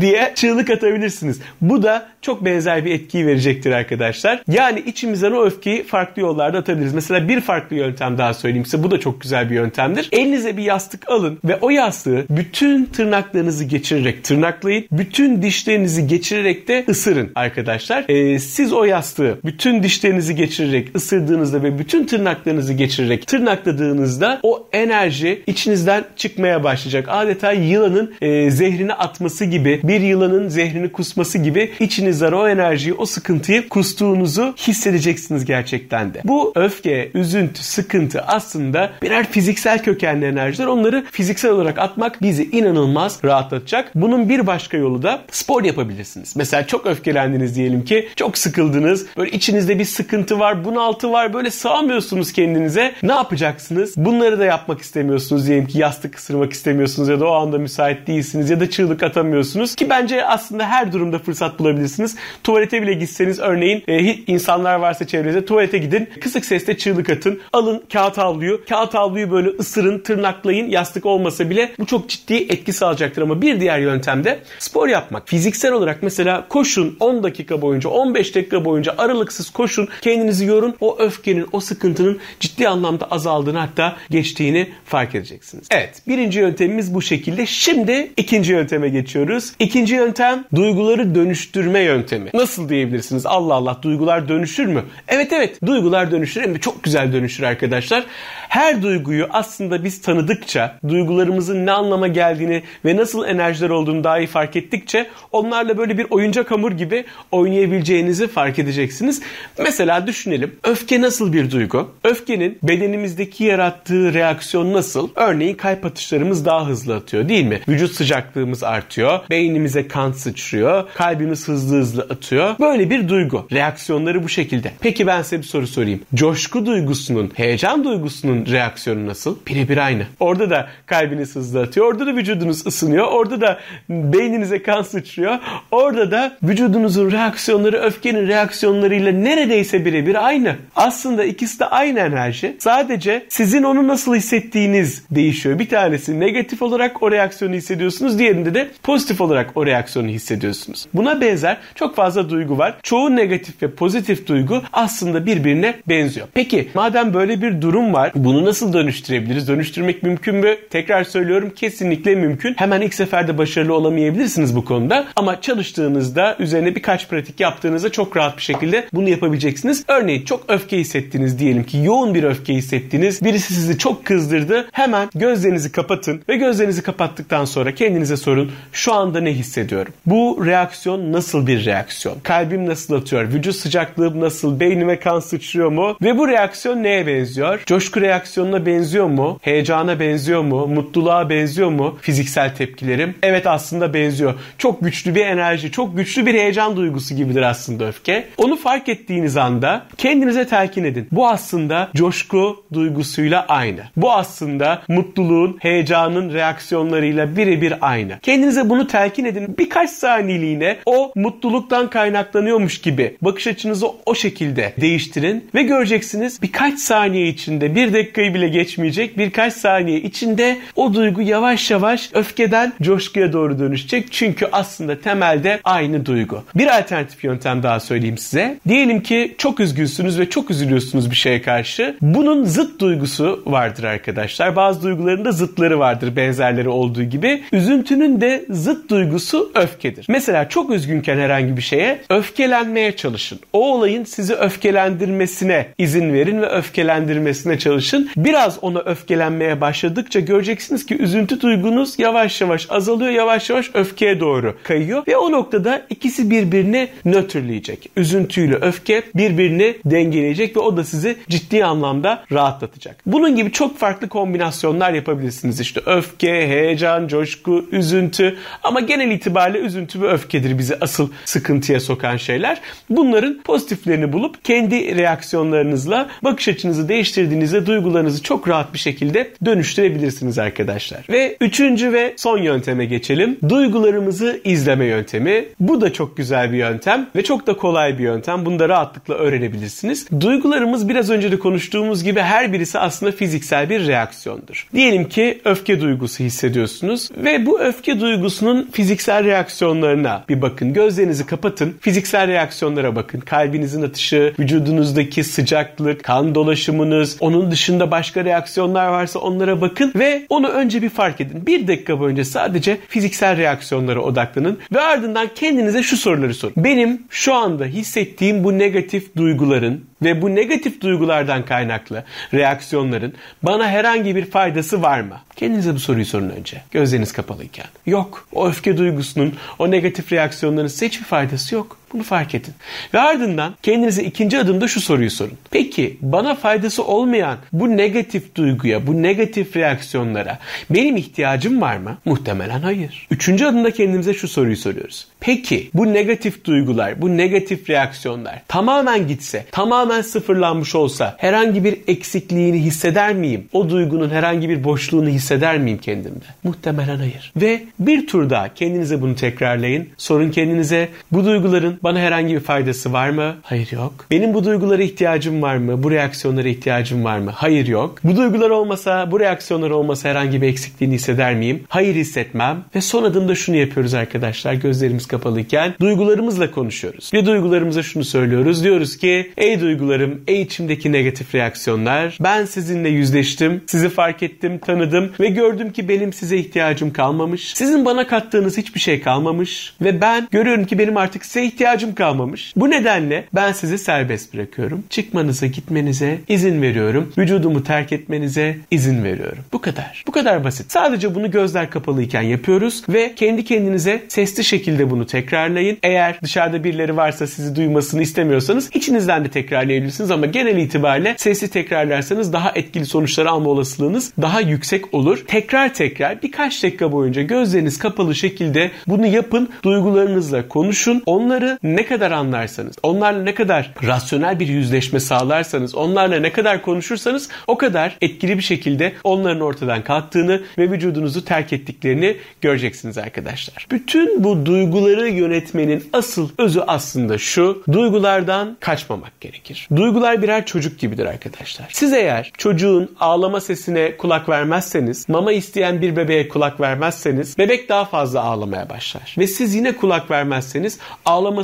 diye 0.00 0.32
çığlık 0.34 0.70
atabilirsiniz. 0.70 1.40
Bu 1.60 1.82
da 1.82 2.08
çok 2.22 2.44
benzer 2.44 2.84
bir 2.84 2.90
etkiyi 2.90 3.26
verecektir 3.26 3.70
arkadaşlar. 3.70 4.42
Yani 4.48 4.82
içimizden 4.86 5.32
o 5.32 5.44
öfkeyi 5.44 5.82
farklı 5.82 6.22
yollarda 6.22 6.58
atabiliriz. 6.58 6.94
Mesela 6.94 7.28
bir 7.28 7.40
farklı 7.40 7.76
yöntem 7.76 8.18
daha 8.18 8.34
söyleyeyim 8.34 8.64
size. 8.66 8.82
Bu 8.82 8.90
da 8.90 9.00
çok 9.00 9.20
güzel 9.20 9.50
bir 9.50 9.54
yöntemdir. 9.54 10.08
Elinize 10.12 10.56
bir 10.56 10.62
yastık 10.62 11.10
alın 11.10 11.38
ve 11.44 11.58
o 11.60 11.70
yastığı 11.70 12.26
bütün 12.30 12.84
tırnaklarınızı 12.84 13.64
geçirerek 13.64 14.24
tırnaklayın. 14.24 14.86
Bütün 14.92 15.42
dişlerinizi 15.42 16.06
geçirerek 16.06 16.68
de 16.68 16.84
ısırın 16.88 17.32
arkadaşlar. 17.34 18.04
Ee, 18.08 18.38
siz 18.38 18.72
o 18.72 18.84
yastığı 18.84 19.38
bütün 19.44 19.82
dişlerinizi 19.82 20.34
geçirerek 20.34 20.96
ısırdığınızda 20.96 21.62
ve 21.62 21.78
bütün 21.78 22.06
tırnaklarınızı 22.06 22.72
geçirerek 22.72 23.26
tırnakladığınızda 23.26 24.40
o 24.42 24.68
enerji 24.72 25.42
içinizden 25.46 26.04
çıkmaya 26.16 26.64
başlayacak. 26.64 27.04
Adeta 27.08 27.52
yılanın 27.52 28.14
e, 28.20 28.50
zehrini 28.50 28.94
atması 28.94 29.44
gibi 29.44 29.80
bir 29.82 30.00
yılanın 30.00 30.48
zehrini 30.48 30.92
kusması 30.92 31.38
gibi 31.38 31.70
içinizden 32.10 32.32
o 32.32 32.48
enerjiyi, 32.48 32.94
o 32.94 33.06
sıkıntıyı 33.06 33.68
kustuğunuzu 33.68 34.54
hissedeceksiniz 34.56 35.44
gerçekten 35.44 36.14
de. 36.14 36.20
Bu 36.24 36.52
öfke, 36.54 37.10
üzüntü, 37.14 37.62
sıkıntı 37.62 38.22
aslında 38.22 38.90
birer 39.02 39.26
fiziksel 39.26 39.82
kökenli 39.82 40.24
enerjiler. 40.24 40.66
Onları 40.66 41.04
fiziksel 41.12 41.50
olarak 41.50 41.78
atmak 41.78 42.22
bizi 42.22 42.44
inanılmaz 42.44 43.18
rahatlatacak. 43.24 43.90
Bunun 43.94 44.28
bir 44.28 44.46
başka 44.46 44.76
yolu 44.76 45.02
da 45.02 45.22
spor 45.30 45.64
yapabilirsiniz. 45.64 46.36
Mesela 46.36 46.66
çok 46.66 46.86
öfkelendiniz 46.86 47.56
diyelim 47.56 47.84
ki, 47.84 48.08
çok 48.16 48.38
sıkıldınız. 48.38 49.06
Böyle 49.16 49.30
içinizde 49.30 49.78
bir 49.78 49.84
sıkıntı 49.84 50.38
var, 50.38 50.64
bunaltı 50.64 51.12
var. 51.12 51.32
Böyle 51.32 51.50
sağmıyorsunuz 51.50 52.32
kendinize. 52.32 52.94
Ne 53.02 53.12
yapacaksınız? 53.12 53.94
Bunları 53.96 54.38
da 54.38 54.44
yapmak 54.44 54.80
istemiyorsunuz 54.80 55.46
diyelim 55.46 55.66
ki 55.66 55.78
yastık 55.78 56.18
ısırmak 56.18 56.52
istemiyorsunuz 56.52 57.08
ya 57.08 57.20
da 57.20 57.26
o 57.26 57.32
anda 57.32 57.58
müsait 57.58 58.06
değilsiniz 58.06 58.50
ya 58.50 58.60
da 58.60 58.70
çığlık 58.70 59.02
atamıyorsunuz 59.02 59.74
ki 59.74 59.90
bence 59.90 60.24
aslında 60.24 60.66
her 60.66 60.92
durumda 60.92 61.18
fırsat 61.18 61.58
bulabilirsiniz. 61.58 61.99
Tuvalete 62.44 62.82
bile 62.82 62.92
gitseniz 62.92 63.38
örneğin 63.38 63.84
e, 63.88 64.14
insanlar 64.26 64.74
varsa 64.74 65.06
çevrenizde 65.06 65.44
tuvalete 65.44 65.78
gidin. 65.78 66.08
Kısık 66.20 66.44
sesle 66.44 66.78
çığlık 66.78 67.10
atın. 67.10 67.40
Alın 67.52 67.82
kağıt 67.92 68.18
havluyu. 68.18 68.64
Kağıt 68.68 68.94
havluyu 68.94 69.30
böyle 69.30 69.48
ısırın, 69.48 69.98
tırnaklayın. 69.98 70.70
Yastık 70.70 71.06
olmasa 71.06 71.50
bile 71.50 71.72
bu 71.78 71.86
çok 71.86 72.08
ciddi 72.08 72.34
etki 72.34 72.72
sağlayacaktır 72.72 73.22
ama 73.22 73.42
bir 73.42 73.60
diğer 73.60 73.78
yöntem 73.78 74.24
de 74.24 74.38
spor 74.58 74.88
yapmak. 74.88 75.28
Fiziksel 75.28 75.72
olarak 75.72 76.02
mesela 76.02 76.48
koşun 76.48 76.96
10 77.00 77.22
dakika 77.22 77.62
boyunca, 77.62 77.90
15 77.90 78.34
dakika 78.34 78.64
boyunca 78.64 78.94
aralıksız 78.98 79.50
koşun. 79.50 79.88
Kendinizi 80.00 80.44
yorun. 80.44 80.76
O 80.80 80.98
öfkenin, 80.98 81.46
o 81.52 81.60
sıkıntının 81.60 82.18
ciddi 82.40 82.68
anlamda 82.68 83.04
azaldığını 83.10 83.58
hatta 83.58 83.96
geçtiğini 84.10 84.68
fark 84.84 85.14
edeceksiniz. 85.14 85.66
Evet, 85.70 86.02
birinci 86.08 86.38
yöntemimiz 86.38 86.94
bu 86.94 87.02
şekilde. 87.02 87.46
Şimdi 87.46 88.12
ikinci 88.16 88.52
yönteme 88.52 88.88
geçiyoruz. 88.88 89.52
İkinci 89.58 89.94
yöntem 89.94 90.44
duyguları 90.54 91.14
dönüştürme 91.14 91.78
yöntemi. 91.90 92.30
Nasıl 92.34 92.68
diyebilirsiniz? 92.68 93.26
Allah 93.26 93.54
Allah 93.54 93.78
duygular 93.82 94.28
dönüşür 94.28 94.66
mü? 94.66 94.82
Evet 95.08 95.32
evet 95.32 95.58
duygular 95.66 96.10
dönüşür 96.10 96.42
hem 96.42 96.58
çok 96.58 96.82
güzel 96.82 97.12
dönüşür 97.12 97.42
arkadaşlar. 97.42 98.04
Her 98.48 98.82
duyguyu 98.82 99.26
aslında 99.30 99.84
biz 99.84 100.02
tanıdıkça, 100.02 100.78
duygularımızın 100.88 101.66
ne 101.66 101.72
anlama 101.72 102.08
geldiğini 102.08 102.62
ve 102.84 102.96
nasıl 102.96 103.24
enerjiler 103.24 103.70
olduğunu 103.70 104.04
daha 104.04 104.18
iyi 104.18 104.26
fark 104.26 104.56
ettikçe 104.56 105.06
onlarla 105.32 105.78
böyle 105.78 105.98
bir 105.98 106.06
oyuncak 106.10 106.50
hamur 106.50 106.72
gibi 106.72 107.04
oynayabileceğinizi 107.32 108.28
fark 108.28 108.58
edeceksiniz. 108.58 109.22
Mesela 109.58 110.06
düşünelim. 110.06 110.54
Öfke 110.64 111.00
nasıl 111.00 111.32
bir 111.32 111.50
duygu? 111.50 111.90
Öfkenin 112.04 112.58
bedenimizdeki 112.62 113.44
yarattığı 113.44 114.14
reaksiyon 114.14 114.72
nasıl? 114.72 115.08
Örneğin 115.14 115.54
kalp 115.54 115.84
atışlarımız 115.84 116.44
daha 116.44 116.66
hızlı 116.68 116.94
atıyor 116.94 117.28
değil 117.28 117.44
mi? 117.44 117.60
Vücut 117.68 117.92
sıcaklığımız 117.92 118.62
artıyor. 118.64 119.20
Beynimize 119.30 119.88
kan 119.88 120.12
sıçrıyor. 120.12 120.88
Kalbimiz 120.94 121.48
hızlı 121.48 121.76
hızlı 121.80 122.02
atıyor. 122.02 122.54
Böyle 122.60 122.90
bir 122.90 123.08
duygu. 123.08 123.46
Reaksiyonları 123.52 124.24
bu 124.24 124.28
şekilde. 124.28 124.72
Peki 124.80 125.06
ben 125.06 125.22
size 125.22 125.38
bir 125.38 125.42
soru 125.42 125.66
sorayım. 125.66 126.00
Coşku 126.14 126.66
duygusunun, 126.66 127.30
heyecan 127.34 127.84
duygusunun 127.84 128.46
reaksiyonu 128.46 129.06
nasıl? 129.06 129.36
Birebir 129.46 129.76
aynı. 129.76 130.06
Orada 130.20 130.50
da 130.50 130.68
kalbiniz 130.86 131.36
hızlı 131.36 131.62
atıyor. 131.62 131.86
Orada 131.86 132.06
da 132.06 132.16
vücudunuz 132.16 132.66
ısınıyor. 132.66 133.06
Orada 133.06 133.40
da 133.40 133.58
beyninize 133.88 134.62
kan 134.62 134.82
sıçrıyor. 134.82 135.38
Orada 135.70 136.10
da 136.10 136.36
vücudunuzun 136.42 137.10
reaksiyonları 137.10 137.80
öfkenin 137.80 138.28
reaksiyonlarıyla 138.28 139.12
neredeyse 139.12 139.84
birebir 139.84 140.26
aynı. 140.26 140.56
Aslında 140.76 141.24
ikisi 141.24 141.60
de 141.60 141.66
aynı 141.66 141.98
enerji. 141.98 142.56
Sadece 142.58 143.26
sizin 143.28 143.62
onu 143.62 143.88
nasıl 143.88 144.14
hissettiğiniz 144.14 145.04
değişiyor. 145.10 145.58
Bir 145.58 145.68
tanesi 145.68 146.20
negatif 146.20 146.62
olarak 146.62 147.02
o 147.02 147.10
reaksiyonu 147.10 147.54
hissediyorsunuz. 147.54 148.18
Diğerinde 148.18 148.54
de 148.54 148.68
pozitif 148.82 149.20
olarak 149.20 149.56
o 149.56 149.66
reaksiyonu 149.66 150.08
hissediyorsunuz. 150.08 150.86
Buna 150.94 151.20
benzer 151.20 151.56
çok 151.74 151.96
fazla 151.96 152.30
duygu 152.30 152.58
var. 152.58 152.76
Çoğu 152.82 153.16
negatif 153.16 153.62
ve 153.62 153.70
pozitif 153.70 154.26
duygu 154.26 154.62
aslında 154.72 155.26
birbirine 155.26 155.76
benziyor. 155.88 156.26
Peki 156.34 156.68
madem 156.74 157.14
böyle 157.14 157.42
bir 157.42 157.62
durum 157.62 157.92
var 157.92 158.12
bunu 158.14 158.44
nasıl 158.44 158.72
dönüştürebiliriz? 158.72 159.48
Dönüştürmek 159.48 160.02
mümkün 160.02 160.36
mü? 160.36 160.56
Tekrar 160.70 161.04
söylüyorum 161.04 161.52
kesinlikle 161.56 162.14
mümkün. 162.14 162.54
Hemen 162.54 162.80
ilk 162.80 162.94
seferde 162.94 163.38
başarılı 163.38 163.74
olamayabilirsiniz 163.74 164.56
bu 164.56 164.64
konuda 164.64 165.06
ama 165.16 165.40
çalıştığınızda 165.40 166.36
üzerine 166.38 166.74
birkaç 166.74 167.08
pratik 167.08 167.40
yaptığınızda 167.40 167.92
çok 167.92 168.16
rahat 168.16 168.36
bir 168.36 168.42
şekilde 168.42 168.88
bunu 168.92 169.08
yapabileceksiniz. 169.08 169.84
Örneğin 169.88 170.24
çok 170.24 170.44
öfke 170.48 170.78
hissettiniz 170.78 171.38
diyelim 171.38 171.64
ki 171.64 171.78
yoğun 171.78 172.14
bir 172.14 172.24
öfke 172.24 172.54
hissettiniz. 172.54 173.24
Birisi 173.24 173.54
sizi 173.54 173.78
çok 173.78 174.04
kızdırdı. 174.04 174.68
Hemen 174.72 175.08
gözlerinizi 175.14 175.72
kapatın 175.72 176.22
ve 176.28 176.36
gözlerinizi 176.36 176.82
kapattıktan 176.82 177.44
sonra 177.44 177.74
kendinize 177.74 178.16
sorun. 178.16 178.52
Şu 178.72 178.94
anda 178.94 179.20
ne 179.20 179.32
hissediyorum? 179.32 179.92
Bu 180.06 180.42
reaksiyon 180.46 181.12
nasıl 181.12 181.46
bir 181.46 181.59
reaksiyon? 181.64 182.16
Kalbim 182.22 182.66
nasıl 182.66 182.94
atıyor? 182.94 183.32
Vücut 183.32 183.56
sıcaklığım 183.56 184.20
nasıl? 184.20 184.60
Beynime 184.60 184.98
kan 184.98 185.20
sıçrıyor 185.20 185.68
mu? 185.68 185.96
Ve 186.02 186.18
bu 186.18 186.28
reaksiyon 186.28 186.82
neye 186.82 187.06
benziyor? 187.06 187.62
Coşku 187.66 188.00
reaksiyonuna 188.00 188.66
benziyor 188.66 189.06
mu? 189.06 189.38
Heyecana 189.42 190.00
benziyor 190.00 190.42
mu? 190.42 190.66
Mutluluğa 190.66 191.30
benziyor 191.30 191.70
mu? 191.70 191.98
Fiziksel 192.00 192.54
tepkilerim. 192.54 193.14
Evet 193.22 193.46
aslında 193.46 193.94
benziyor. 193.94 194.34
Çok 194.58 194.80
güçlü 194.84 195.14
bir 195.14 195.26
enerji, 195.26 195.72
çok 195.72 195.96
güçlü 195.96 196.26
bir 196.26 196.34
heyecan 196.34 196.76
duygusu 196.76 197.14
gibidir 197.14 197.42
aslında 197.42 197.88
öfke. 197.88 198.28
Onu 198.36 198.56
fark 198.56 198.88
ettiğiniz 198.88 199.36
anda 199.36 199.86
kendinize 199.98 200.46
telkin 200.46 200.84
edin. 200.84 201.08
Bu 201.12 201.28
aslında 201.28 201.90
coşku 201.96 202.64
duygusuyla 202.72 203.44
aynı. 203.48 203.80
Bu 203.96 204.12
aslında 204.12 204.82
mutluluğun, 204.88 205.58
heyecanın 205.60 206.32
reaksiyonlarıyla 206.34 207.36
birebir 207.36 207.74
aynı. 207.80 208.20
Kendinize 208.22 208.70
bunu 208.70 208.86
telkin 208.86 209.24
edin. 209.24 209.54
Birkaç 209.58 209.90
saniyeliğine 209.90 210.76
o 210.86 211.12
mutluluktan 211.50 211.90
kaynaklanıyormuş 211.90 212.80
gibi 212.80 213.16
bakış 213.22 213.46
açınızı 213.46 213.86
o 214.06 214.14
şekilde 214.14 214.72
değiştirin 214.80 215.50
ve 215.54 215.62
göreceksiniz 215.62 216.42
birkaç 216.42 216.78
saniye 216.78 217.28
içinde, 217.28 217.74
bir 217.74 217.92
dakika 217.92 218.10
dakikayı 218.10 218.34
bile 218.34 218.48
geçmeyecek. 218.48 219.18
Birkaç 219.18 219.52
saniye 219.52 220.00
içinde 220.00 220.58
o 220.76 220.94
duygu 220.94 221.22
yavaş 221.22 221.70
yavaş 221.70 222.10
öfkeden 222.14 222.72
coşkuya 222.82 223.32
doğru 223.32 223.58
dönüşecek. 223.58 224.12
Çünkü 224.12 224.48
aslında 224.52 225.00
temelde 225.00 225.60
aynı 225.64 226.06
duygu. 226.06 226.42
Bir 226.54 226.78
alternatif 226.78 227.24
yöntem 227.24 227.62
daha 227.62 227.80
söyleyeyim 227.80 228.18
size. 228.18 228.58
Diyelim 228.68 229.02
ki 229.02 229.34
çok 229.38 229.60
üzgünsünüz 229.60 230.18
ve 230.18 230.30
çok 230.30 230.50
üzülüyorsunuz 230.50 231.10
bir 231.10 231.16
şeye 231.16 231.42
karşı. 231.42 231.96
Bunun 232.02 232.44
zıt 232.44 232.80
duygusu 232.80 233.42
vardır 233.46 233.84
arkadaşlar. 233.84 234.56
Bazı 234.56 234.82
duyguların 234.82 235.24
da 235.24 235.32
zıtları 235.32 235.78
vardır 235.78 236.16
benzerleri 236.16 236.68
olduğu 236.68 237.02
gibi. 237.02 237.42
Üzüntünün 237.52 238.20
de 238.20 238.44
zıt 238.50 238.90
duygusu 238.90 239.52
öfkedir. 239.54 240.06
Mesela 240.08 240.48
çok 240.48 240.70
üzgünken 240.70 241.18
herhangi 241.30 241.56
bir 241.56 241.62
şeye 241.62 242.00
öfkelenmeye 242.10 242.96
çalışın. 242.96 243.40
O 243.52 243.74
olayın 243.74 244.04
sizi 244.04 244.34
öfkelendirmesine 244.34 245.66
izin 245.78 246.12
verin 246.12 246.42
ve 246.42 246.46
öfkelendirmesine 246.46 247.58
çalışın. 247.58 248.10
Biraz 248.16 248.58
ona 248.62 248.78
öfkelenmeye 248.78 249.60
başladıkça 249.60 250.20
göreceksiniz 250.20 250.86
ki 250.86 250.96
üzüntü 250.96 251.40
duygunuz 251.40 251.98
yavaş 251.98 252.40
yavaş 252.40 252.66
azalıyor, 252.70 253.10
yavaş 253.10 253.50
yavaş 253.50 253.70
öfkeye 253.74 254.20
doğru 254.20 254.56
kayıyor 254.62 255.02
ve 255.08 255.16
o 255.16 255.32
noktada 255.32 255.86
ikisi 255.90 256.30
birbirini 256.30 256.88
nötrleyecek. 257.04 257.90
Üzüntüyle 257.96 258.54
öfke 258.54 259.02
birbirini 259.14 259.76
dengeleyecek 259.84 260.56
ve 260.56 260.60
o 260.60 260.76
da 260.76 260.84
sizi 260.84 261.16
ciddi 261.28 261.64
anlamda 261.64 262.24
rahatlatacak. 262.32 262.96
Bunun 263.06 263.36
gibi 263.36 263.52
çok 263.52 263.78
farklı 263.78 264.08
kombinasyonlar 264.08 264.92
yapabilirsiniz. 264.92 265.60
İşte 265.60 265.80
öfke, 265.86 266.48
heyecan, 266.48 267.08
coşku, 267.08 267.64
üzüntü 267.72 268.36
ama 268.62 268.80
genel 268.80 269.10
itibariyle 269.10 269.58
üzüntü 269.58 270.02
ve 270.02 270.08
öfkedir 270.08 270.58
bizi 270.58 270.76
asıl 270.80 271.10
sıkıntıya 271.24 271.80
sokan 271.80 272.16
şeyler. 272.16 272.60
Bunların 272.90 273.38
pozitiflerini 273.44 274.12
bulup 274.12 274.44
kendi 274.44 274.96
reaksiyonlarınızla 274.96 276.08
bakış 276.24 276.48
açınızı 276.48 276.88
değiştirdiğinizde 276.88 277.66
duygularınızı 277.66 278.22
çok 278.22 278.48
rahat 278.48 278.74
bir 278.74 278.78
şekilde 278.78 279.30
dönüştürebilirsiniz 279.44 280.38
arkadaşlar. 280.38 281.04
Ve 281.10 281.36
üçüncü 281.40 281.92
ve 281.92 282.14
son 282.16 282.38
yönteme 282.38 282.84
geçelim. 282.84 283.38
Duygularımızı 283.48 284.40
izleme 284.44 284.84
yöntemi. 284.84 285.44
Bu 285.60 285.80
da 285.80 285.92
çok 285.92 286.16
güzel 286.16 286.52
bir 286.52 286.58
yöntem 286.58 287.08
ve 287.16 287.22
çok 287.22 287.46
da 287.46 287.56
kolay 287.56 287.98
bir 287.98 288.04
yöntem. 288.04 288.46
Bunu 288.46 288.58
da 288.58 288.68
rahatlıkla 288.68 289.14
öğrenebilirsiniz. 289.14 290.06
Duygularımız 290.20 290.88
biraz 290.88 291.10
önce 291.10 291.32
de 291.32 291.38
konuştuğumuz 291.38 292.04
gibi 292.04 292.20
her 292.20 292.52
birisi 292.52 292.78
aslında 292.78 293.12
fiziksel 293.12 293.70
bir 293.70 293.86
reaksiyondur. 293.86 294.68
Diyelim 294.74 295.08
ki 295.08 295.40
öfke 295.44 295.80
duygusu 295.80 296.24
hissediyorsunuz 296.24 297.08
ve 297.16 297.46
bu 297.46 297.60
öfke 297.60 298.00
duygusunun 298.00 298.68
fiziksel 298.72 299.24
reaksiyonlarına 299.24 300.24
bir 300.28 300.42
bakın. 300.42 300.74
Gözlerinizi 301.10 301.26
kapatın. 301.26 301.76
Fiziksel 301.80 302.28
reaksiyonlara 302.28 302.96
bakın. 302.96 303.20
Kalbinizin 303.20 303.82
atışı, 303.82 304.34
vücudunuzdaki 304.38 305.24
sıcaklık, 305.24 306.04
kan 306.04 306.34
dolaşımınız, 306.34 307.16
onun 307.20 307.50
dışında 307.50 307.90
başka 307.90 308.24
reaksiyonlar 308.24 308.88
varsa 308.88 309.18
onlara 309.18 309.60
bakın 309.60 309.92
ve 309.94 310.26
onu 310.28 310.48
önce 310.48 310.82
bir 310.82 310.88
fark 310.88 311.20
edin. 311.20 311.46
Bir 311.46 311.68
dakika 311.68 312.00
boyunca 312.00 312.24
sadece 312.24 312.78
fiziksel 312.88 313.36
reaksiyonlara 313.36 314.00
odaklanın 314.00 314.58
ve 314.72 314.80
ardından 314.80 315.28
kendinize 315.34 315.82
şu 315.82 315.96
soruları 315.96 316.34
sorun. 316.34 316.54
Benim 316.56 317.02
şu 317.10 317.34
anda 317.34 317.64
hissettiğim 317.64 318.44
bu 318.44 318.58
negatif 318.58 319.16
duyguların 319.16 319.84
ve 320.02 320.22
bu 320.22 320.34
negatif 320.34 320.80
duygulardan 320.80 321.44
kaynaklı 321.44 322.04
reaksiyonların 322.34 323.14
bana 323.42 323.68
herhangi 323.68 324.16
bir 324.16 324.24
faydası 324.24 324.82
var 324.82 325.00
mı? 325.00 325.20
Kendinize 325.36 325.74
bu 325.74 325.78
soruyu 325.78 326.06
sorun 326.06 326.28
önce. 326.28 326.62
Gözleriniz 326.70 327.12
kapalıyken. 327.12 327.66
Yok. 327.86 328.28
O 328.32 328.48
öfke 328.48 328.76
duygusunun, 328.78 329.34
o 329.58 329.70
negatif 329.70 330.12
reaksiyonların 330.12 330.66
size 330.66 330.90
hiçbir 331.00 331.08
faydası 331.08 331.54
yok. 331.54 331.79
Bunu 331.92 332.02
fark 332.02 332.34
edin. 332.34 332.54
Ve 332.94 333.00
ardından 333.00 333.54
kendinize 333.62 334.02
ikinci 334.04 334.38
adımda 334.38 334.68
şu 334.68 334.80
soruyu 334.80 335.10
sorun. 335.10 335.38
Peki 335.50 335.96
bana 336.00 336.34
faydası 336.34 336.84
olmayan 336.84 337.38
bu 337.52 337.76
negatif 337.76 338.34
duyguya, 338.34 338.86
bu 338.86 339.02
negatif 339.02 339.56
reaksiyonlara 339.56 340.38
benim 340.70 340.96
ihtiyacım 340.96 341.60
var 341.60 341.76
mı? 341.76 341.98
Muhtemelen 342.04 342.60
hayır. 342.60 343.06
Üçüncü 343.10 343.44
adımda 343.44 343.70
kendimize 343.70 344.14
şu 344.14 344.28
soruyu 344.28 344.56
soruyoruz. 344.56 345.06
Peki 345.20 345.70
bu 345.74 345.94
negatif 345.94 346.44
duygular, 346.44 347.02
bu 347.02 347.16
negatif 347.16 347.70
reaksiyonlar 347.70 348.42
tamamen 348.48 349.08
gitse, 349.08 349.44
tamamen 349.52 350.02
sıfırlanmış 350.02 350.74
olsa 350.74 351.14
herhangi 351.18 351.64
bir 351.64 351.78
eksikliğini 351.86 352.58
hisseder 352.58 353.14
miyim? 353.14 353.44
O 353.52 353.70
duygunun 353.70 354.10
herhangi 354.10 354.48
bir 354.48 354.64
boşluğunu 354.64 355.08
hisseder 355.08 355.58
miyim 355.58 355.78
kendimde? 355.78 356.24
Muhtemelen 356.44 356.96
hayır. 356.96 357.32
Ve 357.36 357.62
bir 357.78 358.06
tur 358.06 358.30
daha 358.30 358.54
kendinize 358.54 359.00
bunu 359.00 359.16
tekrarlayın. 359.16 359.88
Sorun 359.98 360.30
kendinize 360.30 360.88
bu 361.12 361.24
duyguların 361.24 361.79
bana 361.82 361.98
herhangi 361.98 362.34
bir 362.34 362.40
faydası 362.40 362.92
var 362.92 363.10
mı? 363.10 363.36
Hayır 363.42 363.72
yok. 363.72 364.06
Benim 364.10 364.34
bu 364.34 364.44
duygulara 364.44 364.82
ihtiyacım 364.82 365.42
var 365.42 365.56
mı? 365.56 365.82
Bu 365.82 365.90
reaksiyonlara 365.90 366.48
ihtiyacım 366.48 367.04
var 367.04 367.18
mı? 367.18 367.30
Hayır 367.34 367.66
yok. 367.66 367.98
Bu 368.04 368.16
duygular 368.16 368.50
olmasa, 368.50 369.10
bu 369.10 369.20
reaksiyonlar 369.20 369.70
olmasa 369.70 370.08
herhangi 370.08 370.42
bir 370.42 370.48
eksikliğini 370.48 370.94
hisseder 370.94 371.34
miyim? 371.34 371.64
Hayır 371.68 371.94
hissetmem. 371.94 372.64
Ve 372.74 372.80
son 372.80 373.02
adımda 373.02 373.34
şunu 373.34 373.56
yapıyoruz 373.56 373.94
arkadaşlar. 373.94 374.54
Gözlerimiz 374.54 375.06
kapalıyken 375.06 375.74
duygularımızla 375.80 376.50
konuşuyoruz. 376.50 377.10
Ve 377.14 377.26
duygularımıza 377.26 377.82
şunu 377.82 378.04
söylüyoruz. 378.04 378.64
Diyoruz 378.64 378.96
ki 378.96 379.32
ey 379.36 379.60
duygularım, 379.60 380.20
ey 380.26 380.42
içimdeki 380.42 380.92
negatif 380.92 381.34
reaksiyonlar. 381.34 382.18
Ben 382.20 382.44
sizinle 382.44 382.88
yüzleştim. 382.88 383.64
Sizi 383.66 383.88
fark 383.88 384.22
ettim, 384.22 384.58
tanıdım 384.58 385.12
ve 385.20 385.28
gördüm 385.28 385.72
ki 385.72 385.88
benim 385.88 386.12
size 386.12 386.36
ihtiyacım 386.36 386.92
kalmamış. 386.92 387.52
Sizin 387.54 387.84
bana 387.84 388.06
kattığınız 388.06 388.58
hiçbir 388.58 388.80
şey 388.80 389.00
kalmamış. 389.00 389.74
Ve 389.80 390.00
ben 390.00 390.28
görüyorum 390.30 390.64
ki 390.64 390.78
benim 390.78 390.96
artık 390.96 391.24
size 391.24 391.44
ihtiyacım 391.44 391.69
kalmamış. 391.94 392.52
Bu 392.56 392.70
nedenle 392.70 393.24
ben 393.34 393.52
sizi 393.52 393.78
serbest 393.78 394.34
bırakıyorum. 394.34 394.84
Çıkmanıza, 394.90 395.46
gitmenize 395.46 396.18
izin 396.28 396.62
veriyorum. 396.62 397.12
Vücudumu 397.18 397.64
terk 397.64 397.92
etmenize 397.92 398.56
izin 398.70 399.04
veriyorum. 399.04 399.44
Bu 399.52 399.60
kadar. 399.60 400.04
Bu 400.06 400.12
kadar 400.12 400.44
basit. 400.44 400.72
Sadece 400.72 401.14
bunu 401.14 401.30
gözler 401.30 401.70
kapalıyken 401.70 402.22
yapıyoruz 402.22 402.82
ve 402.88 403.14
kendi 403.16 403.44
kendinize 403.44 404.02
sesli 404.08 404.44
şekilde 404.44 404.90
bunu 404.90 405.06
tekrarlayın. 405.06 405.78
Eğer 405.82 406.18
dışarıda 406.22 406.64
birileri 406.64 406.96
varsa 406.96 407.26
sizi 407.26 407.56
duymasını 407.56 408.02
istemiyorsanız 408.02 408.70
içinizden 408.74 409.24
de 409.24 409.28
tekrarlayabilirsiniz 409.28 410.10
ama 410.10 410.26
genel 410.26 410.56
itibariyle 410.56 411.14
sesli 411.18 411.48
tekrarlarsanız 411.48 412.32
daha 412.32 412.52
etkili 412.54 412.86
sonuçlar 412.86 413.26
alma 413.26 413.50
olasılığınız 413.50 414.12
daha 414.22 414.40
yüksek 414.40 414.94
olur. 414.94 415.24
Tekrar 415.26 415.74
tekrar 415.74 416.22
birkaç 416.22 416.62
dakika 416.62 416.92
boyunca 416.92 417.22
gözleriniz 417.22 417.78
kapalı 417.78 418.14
şekilde 418.14 418.70
bunu 418.86 419.06
yapın. 419.06 419.48
Duygularınızla 419.62 420.48
konuşun. 420.48 421.02
Onları 421.06 421.58
ne 421.62 421.86
kadar 421.86 422.10
anlarsanız, 422.10 422.76
onlarla 422.82 423.22
ne 423.22 423.34
kadar 423.34 423.72
rasyonel 423.82 424.40
bir 424.40 424.46
yüzleşme 424.46 425.00
sağlarsanız, 425.00 425.74
onlarla 425.74 426.20
ne 426.20 426.32
kadar 426.32 426.62
konuşursanız 426.62 427.28
o 427.46 427.58
kadar 427.58 427.96
etkili 428.00 428.38
bir 428.38 428.42
şekilde 428.42 428.92
onların 429.04 429.40
ortadan 429.40 429.84
kalktığını 429.84 430.42
ve 430.58 430.70
vücudunuzu 430.70 431.24
terk 431.24 431.52
ettiklerini 431.52 432.16
göreceksiniz 432.40 432.98
arkadaşlar. 432.98 433.66
Bütün 433.70 434.24
bu 434.24 434.46
duyguları 434.46 435.08
yönetmenin 435.08 435.84
asıl 435.92 436.30
özü 436.38 436.60
aslında 436.66 437.18
şu. 437.18 437.62
Duygulardan 437.72 438.56
kaçmamak 438.60 439.20
gerekir. 439.20 439.68
Duygular 439.76 440.22
birer 440.22 440.46
çocuk 440.46 440.78
gibidir 440.78 441.06
arkadaşlar. 441.06 441.66
Siz 441.72 441.92
eğer 441.92 442.32
çocuğun 442.38 442.96
ağlama 443.00 443.40
sesine 443.40 443.96
kulak 443.96 444.28
vermezseniz, 444.28 445.08
mama 445.08 445.32
isteyen 445.32 445.82
bir 445.82 445.96
bebeğe 445.96 446.28
kulak 446.28 446.60
vermezseniz 446.60 447.38
bebek 447.38 447.68
daha 447.68 447.84
fazla 447.84 448.22
ağlamaya 448.22 448.68
başlar. 448.68 449.14
Ve 449.18 449.26
siz 449.26 449.54
yine 449.54 449.76
kulak 449.76 450.10
vermezseniz 450.10 450.78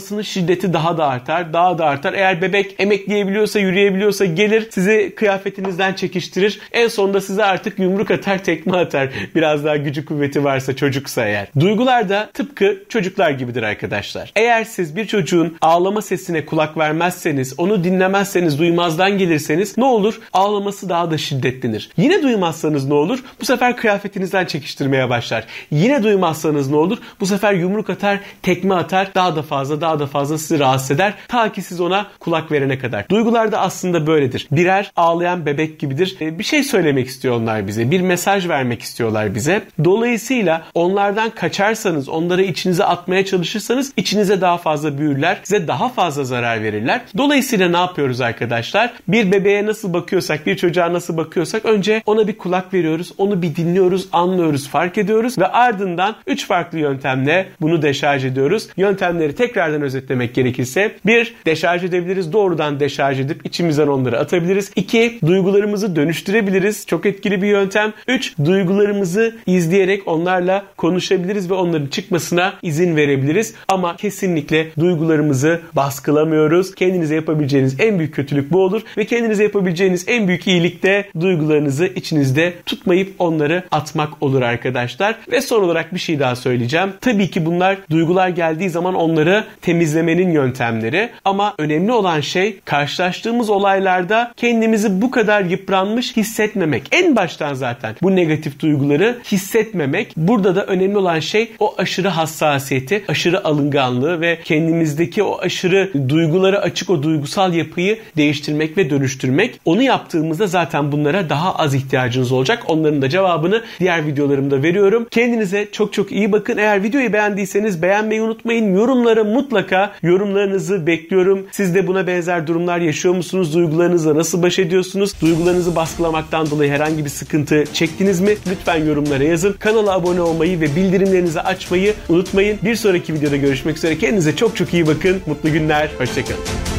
ağlamasının 0.07 0.23
şiddeti 0.23 0.73
daha 0.73 0.99
da 0.99 1.07
artar, 1.07 1.53
daha 1.53 1.79
da 1.79 1.87
artar. 1.87 2.13
Eğer 2.13 2.43
bebek 2.43 2.75
emekleyebiliyorsa, 2.79 3.59
yürüyebiliyorsa 3.59 4.25
gelir 4.25 4.69
sizi 4.71 5.13
kıyafetinizden 5.17 5.95
çekiştirir. 5.95 6.61
En 6.73 6.89
sonunda 6.89 7.21
size 7.21 7.45
artık 7.45 7.79
yumruk 7.79 8.11
atar, 8.11 8.45
tekme 8.45 8.77
atar. 8.77 9.09
Biraz 9.35 9.65
daha 9.65 9.77
gücü 9.77 10.05
kuvveti 10.05 10.45
varsa 10.45 10.77
çocuksa 10.77 11.27
eğer. 11.27 11.49
Duygular 11.61 12.09
da 12.09 12.31
tıpkı 12.35 12.85
çocuklar 12.89 13.31
gibidir 13.31 13.63
arkadaşlar. 13.63 14.33
Eğer 14.37 14.65
siz 14.65 14.97
bir 14.97 15.07
çocuğun 15.07 15.57
ağlama 15.61 16.03
sesine 16.03 16.47
kulak 16.47 16.77
vermezseniz, 16.79 17.55
onu 17.59 17.85
dinlemezseniz, 17.85 18.59
duymazdan 18.59 19.19
gelirseniz 19.19 19.79
ne 19.79 19.85
olur? 19.85 20.21
Ağlaması 20.33 20.89
daha 20.89 21.11
da 21.11 21.19
şiddetlenir. 21.19 21.91
Yine 21.97 22.23
duymazsanız 22.23 22.89
ne 22.89 22.95
olur? 22.95 23.19
Bu 23.41 23.45
sefer 23.45 23.77
kıyafetinizden 23.77 24.45
çekiştirmeye 24.45 25.11
başlar. 25.11 25.45
Yine 25.71 26.03
duymazsanız 26.03 26.71
ne 26.71 26.77
olur? 26.77 26.99
Bu 27.21 27.27
sefer 27.27 27.53
yumruk 27.53 27.91
atar, 27.91 28.21
tekme 28.43 28.75
atar, 28.75 29.15
daha 29.15 29.37
da 29.37 29.43
fazla, 29.43 29.81
daha 29.87 29.99
da 29.99 30.07
fazla 30.07 30.39
sizi 30.39 30.59
rahatsız 30.59 30.91
eder. 30.91 31.15
Ta 31.29 31.53
ki 31.53 31.63
siz 31.63 31.81
ona 31.81 32.07
kulak 32.21 32.53
verene 32.53 32.79
kadar. 32.79 33.09
Duygular 33.09 33.53
da 33.53 33.61
aslında 33.61 34.07
böyledir. 34.07 34.49
Birer 34.51 34.93
ağlayan 34.97 35.47
bebek 35.47 35.79
gibidir. 35.81 36.17
Bir 36.21 36.45
şey 36.45 36.63
söylemek 36.63 37.09
istiyor 37.09 37.35
onlar 37.37 37.67
bize. 37.67 37.91
Bir 37.91 38.01
mesaj 38.01 38.49
vermek 38.49 38.83
istiyorlar 38.83 39.35
bize. 39.35 39.63
Dolayısıyla 39.85 40.63
onlardan 40.75 41.31
kaçarsanız, 41.31 42.09
onları 42.09 42.43
içinize 42.43 42.85
atmaya 42.85 43.25
çalışırsanız 43.25 43.93
içinize 43.97 44.41
daha 44.41 44.59
fazla 44.59 44.99
büyürler. 44.99 45.41
Size 45.43 45.69
daha 45.69 45.89
fazla 45.89 46.25
zarar 46.25 46.63
verirler. 46.63 47.01
Dolayısıyla 47.17 47.69
ne 47.69 47.77
yapıyoruz 47.77 48.21
arkadaşlar? 48.21 48.93
Bir 49.09 49.33
bebeğe 49.33 49.67
nasıl 49.67 49.93
bakıyorsak, 49.93 50.47
bir 50.47 50.57
çocuğa 50.57 50.93
nasıl 50.93 51.17
bakıyorsak 51.17 51.65
önce 51.65 52.03
ona 52.07 52.29
bir 52.29 52.39
kulak 52.39 52.75
veriyoruz. 52.75 53.13
Onu 53.19 53.43
bir 53.43 53.57
dinliyoruz, 53.57 54.09
anlıyoruz, 54.13 54.69
fark 54.69 54.99
ediyoruz 54.99 55.39
ve 55.39 55.47
ardından 55.47 56.17
3 56.27 56.47
farklı 56.47 56.79
yöntemle 56.79 57.49
bunu 57.61 57.83
deşarj 57.83 58.25
ediyoruz. 58.25 58.69
Yöntemleri 58.77 59.35
tekrardan 59.77 59.83
özetlemek 59.83 60.35
gerekirse 60.35 60.95
bir 61.07 61.35
deşarj 61.47 61.85
edebiliriz. 61.85 62.33
Doğrudan 62.33 62.81
deşarj 62.81 63.21
edip 63.21 63.47
içimizden 63.47 63.87
onları 63.87 64.19
atabiliriz. 64.19 64.71
İki, 64.77 65.19
duyguları 65.27 65.47
duygularımızı 65.47 65.97
dönüştürebiliriz. 65.97 66.87
Çok 66.87 67.07
etkili 67.07 67.43
bir 67.43 67.47
yöntem. 67.47 67.93
3. 68.09 68.39
Duygularımızı 68.45 69.37
izleyerek 69.47 70.09
onlarla 70.09 70.65
konuşabiliriz 70.77 71.51
ve 71.51 71.55
onların 71.55 71.87
çıkmasına 71.87 72.55
izin 72.63 72.97
verebiliriz. 72.97 73.55
Ama 73.69 73.97
kesinlikle 73.97 74.67
duygularımızı 74.79 75.61
baskılamıyoruz. 75.73 76.75
Kendinize 76.75 77.15
yapabileceğiniz 77.15 77.81
en 77.81 77.99
büyük 77.99 78.15
kötülük 78.15 78.53
bu 78.53 78.65
olur 78.65 78.83
ve 78.97 79.05
kendinize 79.05 79.43
yapabileceğiniz 79.43 80.05
en 80.09 80.29
büyük 80.29 80.47
iyilik 80.47 80.83
de 80.83 81.05
duygularınızı 81.21 81.87
içinizde 81.87 82.55
tutmayıp 82.67 83.15
onları 83.19 83.63
atmak 83.71 84.23
olur 84.23 84.43
arkadaşlar. 84.43 85.17
Ve 85.31 85.41
son 85.41 85.63
olarak 85.63 85.95
bir 85.95 85.99
şey 85.99 86.19
daha 86.19 86.37
söyleyeceğim. 86.37 86.93
Tabii 87.01 87.31
ki 87.31 87.47
bunlar 87.47 87.79
duygular 87.91 88.29
geldiği 88.29 88.71
zaman 88.71 88.95
onları 88.95 89.45
temizlemenin 89.67 90.31
yöntemleri 90.31 91.11
ama 91.25 91.55
önemli 91.59 91.93
olan 91.93 92.21
şey 92.21 92.61
karşılaştığımız 92.65 93.51
olaylarda 93.51 94.33
kendimizi 94.37 95.03
bu 95.03 95.11
kadar 95.11 95.45
yıpranmış 95.45 96.17
hissetmemek. 96.17 96.83
En 96.93 97.17
baştan 97.17 97.55
zaten 97.55 97.95
bu 98.03 98.17
negatif 98.17 98.61
duyguları 98.61 99.19
hissetmemek. 99.33 100.13
Burada 100.17 100.57
da 100.57 100.67
önemli 100.67 100.99
olan 100.99 101.21
şey 101.21 101.53
o 101.59 101.75
aşırı 101.79 102.09
hassasiyeti, 102.09 103.05
aşırı 103.09 103.45
alınganlığı 103.45 104.21
ve 104.21 104.39
kendimizdeki 104.45 105.23
o 105.23 105.39
aşırı 105.41 106.09
duyguları 106.09 106.61
açık 106.61 106.91
o 106.91 107.03
duygusal 107.03 107.55
yapıyı 107.55 107.99
değiştirmek 108.17 108.79
ve 108.79 108.91
dönüştürmek. 108.91 109.61
Onu 109.65 109.83
yaptığımızda 109.83 110.47
zaten 110.47 110.93
bunlara 110.93 111.29
daha 111.29 111.57
az 111.57 111.75
ihtiyacınız 111.75 112.33
olacak. 112.33 112.63
Onların 112.69 113.03
da 113.03 113.09
cevabını 113.09 113.63
diğer 113.81 114.07
videolarımda 114.07 114.63
veriyorum. 114.63 115.07
Kendinize 115.11 115.69
çok 115.73 115.93
çok 115.93 116.13
iyi 116.13 116.33
bakın. 116.33 116.57
Eğer 116.57 116.83
videoyu 116.83 117.13
beğendiyseniz 117.13 117.83
beğenmeyi 117.83 118.23
unutmayın. 118.23 118.75
Yorumlara 118.75 119.25
mutlaka 119.57 119.93
yorumlarınızı 120.03 120.87
bekliyorum. 120.87 121.47
Siz 121.53 121.75
de 121.75 121.87
buna 121.87 122.07
benzer 122.07 122.47
durumlar 122.47 122.79
yaşıyor 122.79 123.15
musunuz? 123.15 123.55
Duygularınızla 123.55 124.17
nasıl 124.17 124.43
baş 124.43 124.59
ediyorsunuz? 124.59 125.21
Duygularınızı 125.21 125.77
baskılamaktan 125.77 126.51
dolayı 126.51 126.71
herhangi 126.71 127.05
bir 127.05 127.11
sıkıntı 127.11 127.65
çektiniz 127.73 128.21
mi? 128.21 128.37
Lütfen 128.51 128.85
yorumlara 128.85 129.25
yazın. 129.25 129.53
Kanala 129.53 129.93
abone 129.93 130.21
olmayı 130.21 130.61
ve 130.61 130.77
bildirimlerinizi 130.77 131.41
açmayı 131.41 131.95
unutmayın. 132.09 132.59
Bir 132.65 132.77
sonraki 132.77 133.15
videoda 133.15 133.37
görüşmek 133.37 133.77
üzere. 133.77 133.99
Kendinize 133.99 134.37
çok 134.37 134.57
çok 134.57 134.75
iyi 134.75 134.87
bakın. 134.87 135.17
Mutlu 135.27 135.53
günler. 135.53 135.91
Hoşçakalın. 135.99 136.76